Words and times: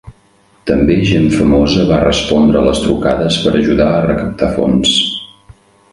També 0.69 0.95
gent 1.09 1.27
famosa 1.33 1.85
va 1.91 1.99
respondre 2.05 2.61
a 2.63 2.69
les 2.69 2.81
trucades 2.87 3.39
per 3.45 3.53
ajudar 3.61 3.91
a 3.99 4.03
recaptar 4.11 4.51
fons. 4.57 4.99